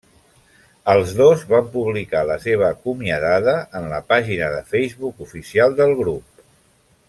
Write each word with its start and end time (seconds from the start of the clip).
Els 0.93 1.11
dos 1.19 1.43
van 1.51 1.67
publicar 1.75 2.23
la 2.31 2.37
seva 2.45 2.65
acomiadada 2.69 3.55
en 3.81 3.87
la 3.93 4.01
pàgina 4.15 4.49
de 4.57 4.65
Facebook 4.73 5.23
oficial 5.29 5.77
del 5.83 5.95
grup. 6.05 6.45